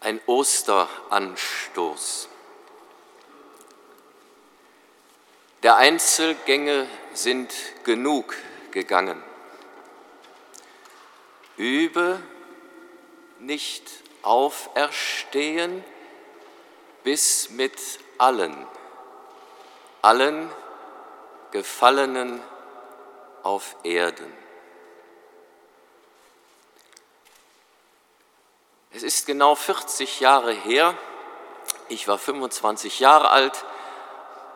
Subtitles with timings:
[0.00, 2.28] ein Osteranstoß.
[5.62, 7.52] Der Einzelgänge sind
[7.84, 8.34] genug
[8.70, 9.22] gegangen.
[11.58, 12.22] Übe
[13.38, 13.84] nicht
[14.22, 15.84] auferstehen
[17.04, 17.78] bis mit
[18.16, 18.66] allen,
[20.00, 20.50] allen
[21.50, 22.40] Gefallenen
[23.42, 24.32] auf Erden.
[28.92, 30.96] Es ist genau 40 Jahre her,
[31.88, 33.64] ich war 25 Jahre alt,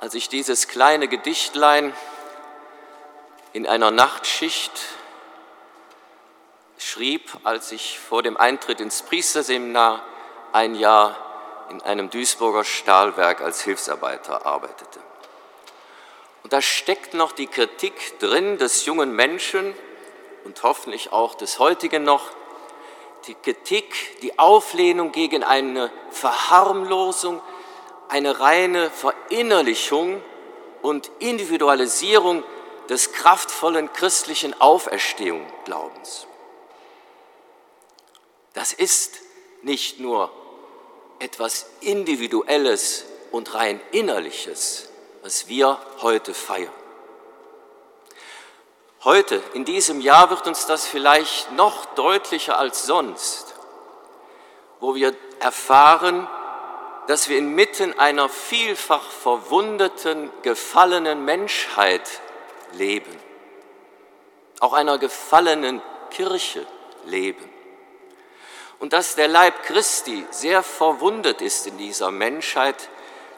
[0.00, 1.94] als ich dieses kleine Gedichtlein
[3.54, 4.72] in einer Nachtschicht
[6.76, 10.02] schrieb, als ich vor dem Eintritt ins Priesterseminar
[10.52, 11.16] ein Jahr
[11.70, 15.00] in einem Duisburger Stahlwerk als Hilfsarbeiter arbeitete.
[16.42, 19.74] Und da steckt noch die Kritik drin des jungen Menschen
[20.44, 22.30] und hoffentlich auch des heutigen noch,
[23.28, 27.40] die Kritik, die Auflehnung gegen eine Verharmlosung,
[28.08, 30.22] eine reine Verinnerlichung
[30.82, 32.42] und Individualisierung
[32.88, 36.26] des kraftvollen christlichen Auferstehungsglaubens.
[38.54, 39.20] Das ist
[39.62, 40.32] nicht nur
[41.18, 44.88] etwas Individuelles und rein Innerliches,
[45.22, 46.72] was wir heute feiern.
[49.04, 53.54] Heute, in diesem Jahr, wird uns das vielleicht noch deutlicher als sonst,
[54.80, 56.26] wo wir erfahren,
[57.06, 62.20] dass wir inmitten einer vielfach verwundeten, gefallenen Menschheit
[62.72, 63.16] leben,
[64.58, 66.66] auch einer gefallenen Kirche
[67.04, 67.48] leben.
[68.80, 72.88] Und dass der Leib Christi sehr verwundet ist in dieser Menschheit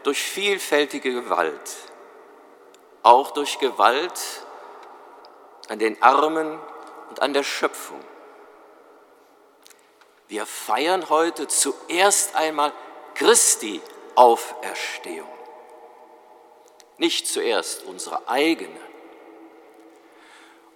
[0.04, 1.76] durch vielfältige Gewalt,
[3.02, 4.18] auch durch Gewalt,
[5.70, 6.58] an den Armen
[7.08, 8.00] und an der Schöpfung.
[10.26, 12.72] Wir feiern heute zuerst einmal
[13.14, 13.80] Christi
[14.16, 15.28] Auferstehung.
[16.98, 18.80] Nicht zuerst unsere eigene.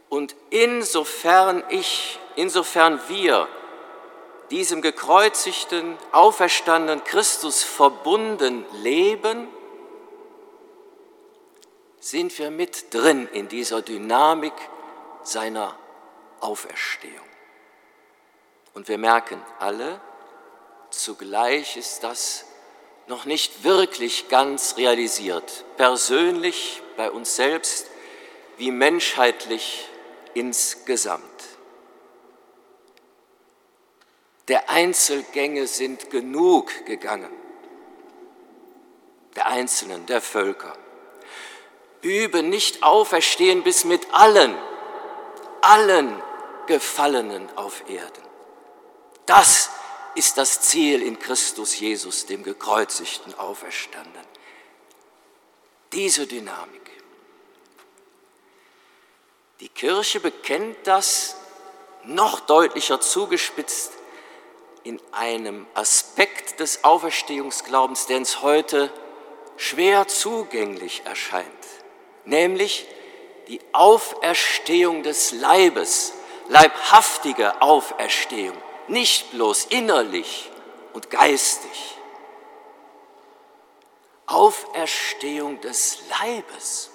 [0.09, 3.49] Und insofern ich, insofern wir
[4.51, 9.49] diesem gekreuzigten, auferstandenen Christus verbunden leben,
[11.99, 14.53] sind wir mit drin in dieser Dynamik
[15.25, 15.77] seiner
[16.41, 17.27] Auferstehung.
[18.75, 20.01] Und wir merken alle,
[20.91, 22.45] zugleich ist das
[23.07, 27.87] noch nicht wirklich ganz realisiert, persönlich bei uns selbst
[28.57, 29.89] wie menschheitlich
[30.35, 31.23] insgesamt.
[34.49, 37.33] Der Einzelgänge sind genug gegangen,
[39.37, 40.77] der Einzelnen, der Völker.
[42.03, 44.55] Übe nicht auferstehen bis mit allen,
[45.65, 46.23] allen
[46.67, 48.23] Gefallenen auf Erden.
[49.27, 49.71] Das
[50.15, 54.27] ist das Ziel in Christus Jesus, dem gekreuzigten Auferstandenen.
[55.93, 56.91] Diese Dynamik.
[59.61, 61.37] Die Kirche bekennt das
[62.05, 63.93] noch deutlicher zugespitzt
[64.83, 68.93] in einem Aspekt des Auferstehungsglaubens, der uns heute
[69.57, 71.47] schwer zugänglich erscheint,
[72.25, 72.87] nämlich
[73.49, 76.15] die Auferstehung des Leibes,
[76.49, 78.57] leibhaftige Auferstehung,
[78.89, 80.51] nicht bloß innerlich
[80.93, 81.97] und geistig.
[84.27, 86.91] Auferstehung des Leibes,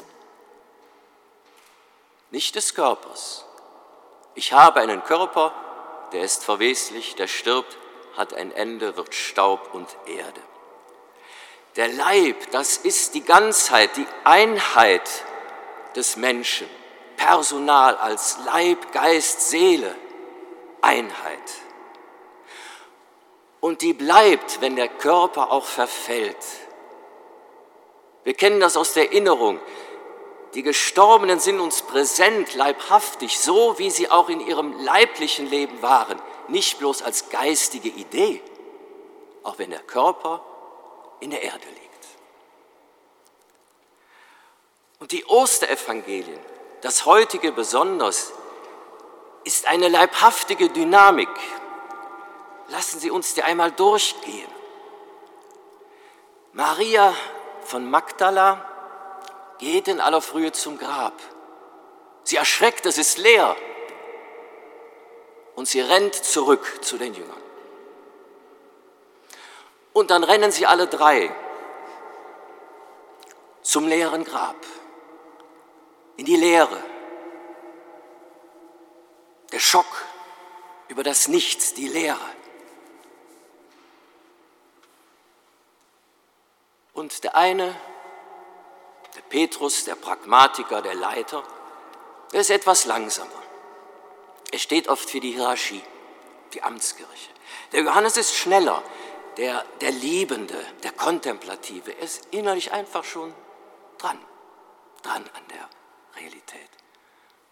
[2.31, 3.45] nicht des Körpers.
[4.35, 5.53] Ich habe einen Körper,
[6.11, 7.77] der ist verweslich, der stirbt,
[8.17, 10.41] hat ein Ende, wird Staub und Erde.
[11.75, 15.07] Der Leib, das ist die Ganzheit, die Einheit
[15.95, 16.67] des Menschen,
[17.17, 19.95] Personal als Leib, Geist, Seele,
[20.81, 21.37] Einheit.
[23.59, 26.37] Und die bleibt, wenn der Körper auch verfällt.
[28.23, 29.59] Wir kennen das aus der Erinnerung.
[30.53, 36.19] Die Gestorbenen sind uns präsent, leibhaftig, so wie sie auch in ihrem leiblichen Leben waren,
[36.47, 38.41] nicht bloß als geistige Idee,
[39.43, 40.43] auch wenn der Körper
[41.19, 41.88] in der Erde liegt.
[44.99, 46.39] Und die Osterevangelien,
[46.81, 48.33] das heutige besonders,
[49.45, 51.29] ist eine leibhaftige Dynamik.
[52.67, 54.49] Lassen Sie uns die einmal durchgehen.
[56.51, 57.13] Maria
[57.63, 58.65] von Magdala
[59.59, 61.13] geht in aller Frühe zum Grab.
[62.23, 63.55] Sie erschreckt, es ist leer.
[65.55, 67.41] Und sie rennt zurück zu den Jüngern.
[69.93, 71.33] Und dann rennen sie alle drei
[73.61, 74.55] zum leeren Grab
[76.19, 76.83] in die Leere.
[79.53, 80.05] Der Schock
[80.89, 82.29] über das Nichts, die Leere.
[86.93, 87.73] Und der eine,
[89.15, 91.41] der Petrus, der Pragmatiker, der Leiter,
[92.33, 93.41] der ist etwas langsamer.
[94.51, 95.81] Er steht oft für die Hierarchie,
[96.53, 97.31] die Amtskirche.
[97.71, 98.83] Der Johannes ist schneller,
[99.37, 101.93] der, der Liebende, der Kontemplative.
[101.93, 103.33] Er ist innerlich einfach schon
[103.97, 104.19] dran,
[105.01, 105.78] dran an der
[106.19, 106.69] Realität.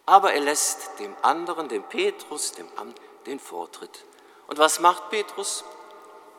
[0.06, 4.06] Aber er lässt dem anderen, dem Petrus, dem Amt, den Vortritt.
[4.48, 5.64] Und was macht Petrus?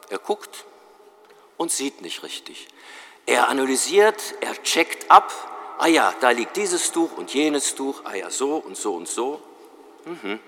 [0.08, 0.64] Er guckt
[1.58, 2.68] und sieht nicht richtig.
[3.26, 5.30] Er analysiert, er checkt ab,
[5.78, 9.06] ah ja, da liegt dieses Tuch und jenes Tuch, ah ja, so und so und
[9.06, 9.42] so.
[10.06, 10.40] Mhm.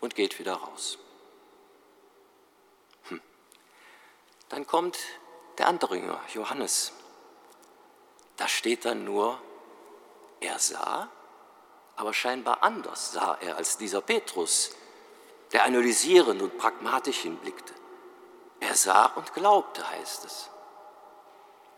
[0.00, 0.98] Und geht wieder raus.
[3.08, 3.20] Hm.
[4.50, 4.98] Dann kommt
[5.56, 6.92] der andere Jünger, Johannes.
[8.36, 9.40] Da steht dann nur,
[10.40, 11.08] er sah,
[11.96, 14.70] aber scheinbar anders sah er als dieser Petrus,
[15.52, 17.72] der analysierend und pragmatisch hinblickte.
[18.60, 20.50] Er sah und glaubte, heißt es.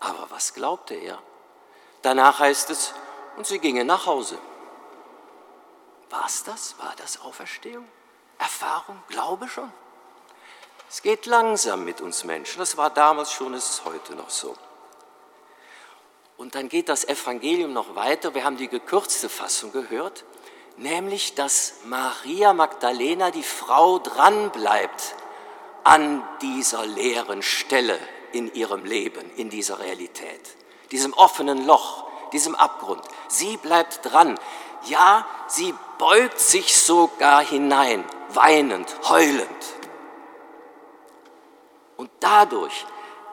[0.00, 1.20] Aber was glaubte er?
[2.02, 2.94] Danach heißt es,
[3.37, 4.38] und sie gingen nach Hause.
[6.11, 6.78] War es das?
[6.78, 7.87] War das Auferstehung?
[8.38, 9.02] Erfahrung?
[9.08, 9.72] Glaube schon?
[10.88, 12.58] Es geht langsam mit uns Menschen.
[12.58, 14.56] Das war damals schon, es ist heute noch so.
[16.38, 18.32] Und dann geht das Evangelium noch weiter.
[18.32, 20.25] Wir haben die gekürzte Fassung gehört,
[20.76, 25.17] nämlich, dass Maria Magdalena, die Frau, dranbleibt
[25.82, 27.99] an dieser leeren Stelle
[28.31, 30.40] in ihrem Leben, in dieser Realität,
[30.93, 33.02] diesem offenen Loch, diesem Abgrund.
[33.26, 34.38] Sie bleibt dran.
[34.85, 39.49] Ja, sie beugt sich sogar hinein, weinend, heulend.
[41.96, 42.87] Und dadurch,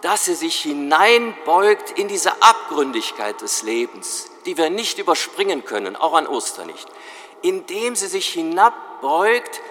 [0.06, 6.13] dass sie sich hineinbeugt in diese Abgründigkeit des Lebens, die wir nicht überspringen können, auch
[6.13, 6.88] an Ostern nicht,
[7.42, 9.62] indem sie sich hinabbeugt,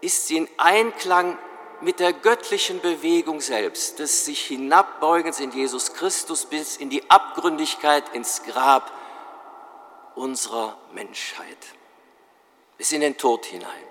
[0.00, 1.36] ist sie in Einklang
[1.80, 8.04] mit der göttlichen Bewegung selbst, des sich hinabbeugens in Jesus Christus bis in die Abgründigkeit,
[8.14, 8.92] ins Grab
[10.14, 11.66] unserer Menschheit,
[12.76, 13.82] bis in den Tod hinein.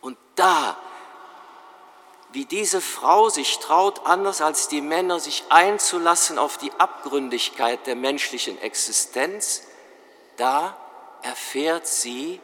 [0.00, 0.78] Und da,
[2.32, 7.96] wie diese Frau sich traut, anders als die Männer, sich einzulassen auf die Abgründigkeit der
[7.96, 9.62] menschlichen Existenz,
[10.36, 10.76] da
[11.22, 12.40] erfährt sie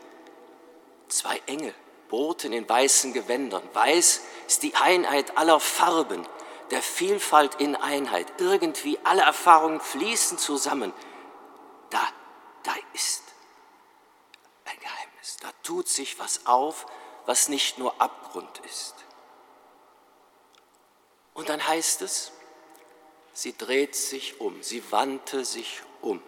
[1.08, 1.74] zwei Engel,
[2.08, 3.62] Boten in weißen Gewändern.
[3.72, 6.26] Weiß ist die Einheit aller Farben,
[6.70, 8.26] der Vielfalt in Einheit.
[8.38, 10.92] Irgendwie alle Erfahrungen fließen zusammen.
[11.90, 12.00] Da,
[12.62, 13.22] da ist
[14.64, 15.36] ein Geheimnis.
[15.40, 16.86] Da tut sich was auf,
[17.26, 18.94] was nicht nur Abgrund ist.
[21.34, 22.32] Und dann heißt es,
[23.32, 26.22] sie dreht sich um, sie wandte sich um.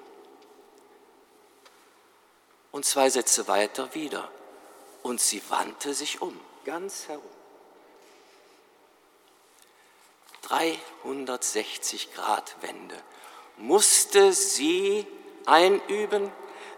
[2.72, 4.30] Und zwei Sätze weiter wieder.
[5.02, 7.22] Und sie wandte sich um, ganz herum.
[10.42, 13.00] 360 Grad Wende
[13.56, 15.06] musste sie
[15.46, 16.30] einüben.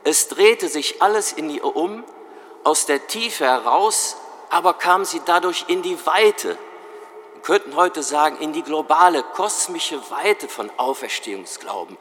[0.04, 2.04] Es drehte sich alles in ihr um,
[2.64, 4.16] aus der Tiefe heraus,
[4.50, 6.58] aber kam sie dadurch in die Weite.
[7.46, 11.96] Könnten heute sagen, in die globale, kosmische Weite von Auferstehungsglauben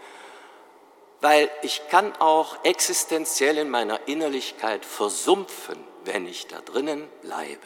[1.25, 7.65] weil ich kann auch existenziell in meiner Innerlichkeit versumpfen, wenn ich da drinnen bleibe.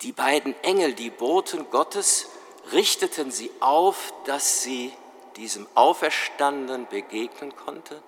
[0.00, 2.30] Die beiden Engel, die Boten Gottes,
[2.72, 4.94] richteten sie auf, dass sie
[5.36, 8.02] diesem Auferstandenen begegnen konnte,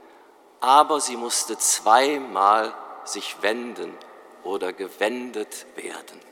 [0.60, 2.74] aber sie musste zweimal
[3.04, 3.92] sich wenden
[4.42, 6.25] oder gewendet werden.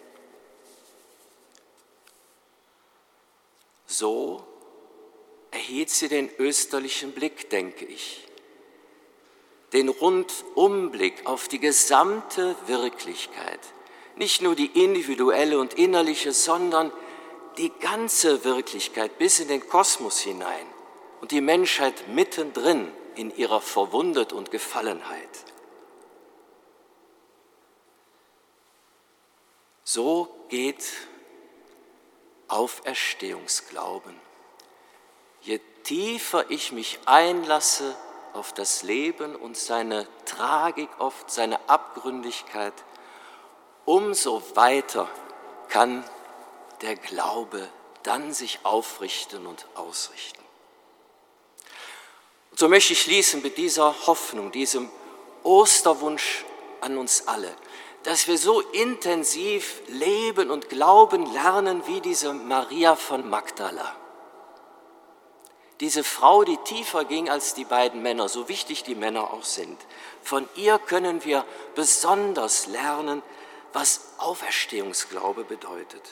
[3.86, 4.44] So
[5.50, 8.26] erhielt sie den österlichen Blick, denke ich,
[9.72, 13.60] den Rundumblick auf die gesamte Wirklichkeit,
[14.16, 16.92] nicht nur die individuelle und innerliche, sondern
[17.58, 20.66] die ganze Wirklichkeit bis in den Kosmos hinein
[21.20, 25.28] und die Menschheit mittendrin in ihrer Verwundet und Gefallenheit.
[29.84, 30.84] So geht
[32.54, 34.14] Auferstehungsglauben.
[35.40, 37.96] Je tiefer ich mich einlasse
[38.32, 42.72] auf das Leben und seine Tragik oft, seine Abgründigkeit,
[43.84, 45.08] umso weiter
[45.68, 46.04] kann
[46.80, 47.68] der Glaube
[48.04, 50.42] dann sich aufrichten und ausrichten.
[52.52, 54.90] Und so möchte ich schließen mit dieser Hoffnung, diesem
[55.42, 56.44] Osterwunsch
[56.80, 57.54] an uns alle,
[58.04, 63.96] dass wir so intensiv leben und glauben lernen wie diese Maria von Magdala
[65.80, 69.78] diese Frau, die tiefer ging als die beiden Männer, so wichtig die Männer auch sind,
[70.22, 71.44] von ihr können wir
[71.74, 73.22] besonders lernen,
[73.72, 76.02] was Auferstehungsglaube bedeutet.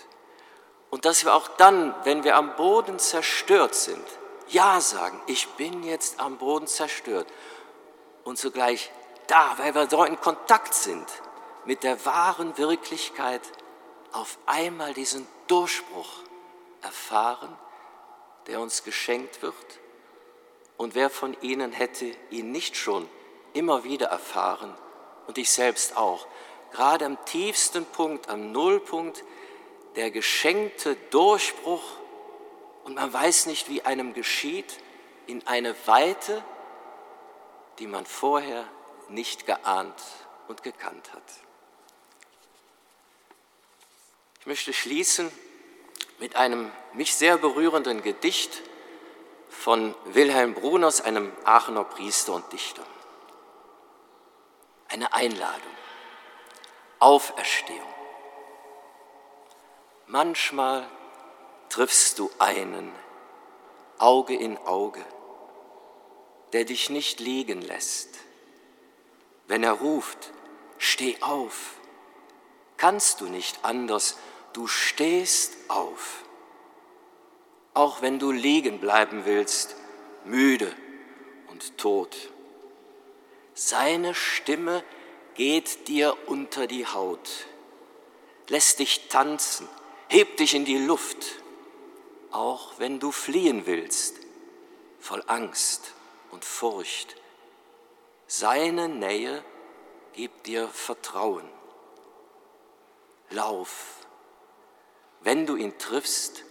[0.91, 4.05] Und dass wir auch dann, wenn wir am Boden zerstört sind,
[4.49, 7.27] Ja sagen, ich bin jetzt am Boden zerstört.
[8.25, 8.91] Und zugleich
[9.29, 11.07] da, weil wir dort in Kontakt sind
[11.65, 13.43] mit der wahren Wirklichkeit,
[14.13, 16.11] auf einmal diesen Durchbruch
[16.83, 17.57] erfahren,
[18.47, 19.55] der uns geschenkt wird.
[20.77, 23.09] Und wer von Ihnen hätte ihn nicht schon
[23.53, 24.75] immer wieder erfahren
[25.27, 26.27] und ich selbst auch,
[26.73, 29.23] gerade am tiefsten Punkt, am Nullpunkt,
[29.97, 31.83] der geschenkte Durchbruch
[32.85, 34.79] und man weiß nicht, wie einem geschieht,
[35.27, 36.43] in eine Weite,
[37.79, 38.65] die man vorher
[39.09, 40.03] nicht geahnt
[40.49, 41.23] und gekannt hat.
[44.43, 45.31] Ich möchte schließen
[46.19, 48.63] mit einem mich sehr berührenden Gedicht
[49.49, 52.83] von Wilhelm Bruners, einem Aachener Priester und Dichter.
[54.89, 55.77] Eine Einladung,
[56.99, 57.95] Auferstehung.
[60.09, 60.89] Manchmal
[61.69, 62.93] triffst du einen,
[63.99, 65.07] Auge in Auge,
[66.53, 68.19] der dich nicht liegen lässt.
[69.47, 70.33] Wenn er ruft,
[70.79, 71.77] steh auf,
[72.77, 74.17] kannst du nicht anders,
[74.53, 76.25] du stehst auf.
[77.75, 79.77] Auch wenn du liegen bleiben willst,
[80.25, 80.75] müde
[81.49, 82.17] und tot.
[83.55, 84.85] Seine Stimme
[85.35, 87.47] geht dir unter die Haut,
[88.49, 89.69] lässt dich tanzen,
[90.09, 91.43] hebt dich in die Luft,
[92.31, 94.17] auch wenn du fliehen willst,
[94.99, 95.95] voll Angst
[96.31, 97.17] und Furcht.
[98.27, 99.45] Seine Nähe
[100.15, 101.49] gibt dir Vertrauen.
[103.31, 104.02] Lauf,
[105.25, 106.45] wenn du ihn triffst,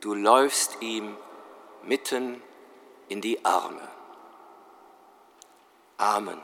[0.00, 1.16] du läufst ihm
[1.84, 2.42] mitten
[3.08, 3.88] in die Arme.
[5.98, 6.40] Amen.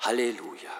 [0.00, 0.70] Halleluja.